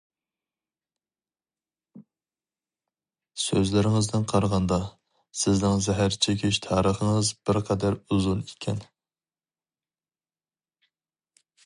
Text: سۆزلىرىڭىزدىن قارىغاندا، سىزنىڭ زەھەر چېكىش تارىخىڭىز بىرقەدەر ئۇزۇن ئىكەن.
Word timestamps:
سۆزلىرىڭىزدىن 3.43 4.25
قارىغاندا، 4.33 4.81
سىزنىڭ 5.43 5.85
زەھەر 5.89 6.19
چېكىش 6.27 6.61
تارىخىڭىز 6.67 7.33
بىرقەدەر 7.51 8.01
ئۇزۇن 8.09 8.45
ئىكەن. 8.49 8.85